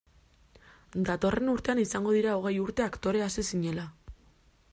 [1.09, 3.87] Datorren urtean izango dira hogei urte aktore hasi zinela.